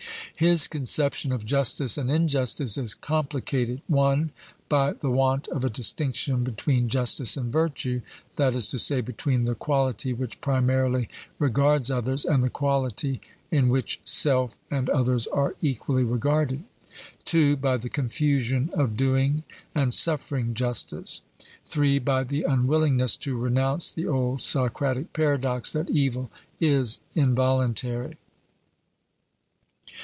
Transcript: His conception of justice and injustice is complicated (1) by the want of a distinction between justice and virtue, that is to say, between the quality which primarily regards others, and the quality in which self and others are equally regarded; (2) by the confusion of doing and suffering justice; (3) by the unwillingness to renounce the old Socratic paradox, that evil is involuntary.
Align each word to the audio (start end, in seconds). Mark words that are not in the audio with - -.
His 0.35 0.67
conception 0.67 1.31
of 1.31 1.45
justice 1.45 1.99
and 1.99 2.09
injustice 2.09 2.75
is 2.75 2.95
complicated 2.95 3.83
(1) 3.85 4.31
by 4.69 4.93
the 4.93 5.11
want 5.11 5.47
of 5.49 5.63
a 5.63 5.69
distinction 5.69 6.43
between 6.43 6.89
justice 6.89 7.37
and 7.37 7.51
virtue, 7.51 8.01
that 8.37 8.55
is 8.55 8.67
to 8.69 8.79
say, 8.79 9.01
between 9.01 9.45
the 9.45 9.53
quality 9.53 10.13
which 10.13 10.41
primarily 10.41 11.09
regards 11.37 11.91
others, 11.91 12.25
and 12.25 12.43
the 12.43 12.49
quality 12.49 13.21
in 13.51 13.69
which 13.69 14.01
self 14.03 14.57
and 14.71 14.89
others 14.89 15.27
are 15.27 15.55
equally 15.61 16.03
regarded; 16.03 16.63
(2) 17.25 17.55
by 17.57 17.77
the 17.77 17.87
confusion 17.89 18.71
of 18.73 18.97
doing 18.97 19.43
and 19.75 19.93
suffering 19.93 20.55
justice; 20.55 21.21
(3) 21.67 21.99
by 21.99 22.23
the 22.23 22.41
unwillingness 22.49 23.15
to 23.15 23.37
renounce 23.37 23.91
the 23.91 24.07
old 24.07 24.41
Socratic 24.41 25.13
paradox, 25.13 25.71
that 25.73 25.91
evil 25.91 26.31
is 26.59 26.97
involuntary. 27.13 28.17